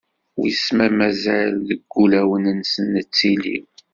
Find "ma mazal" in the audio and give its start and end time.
0.77-1.51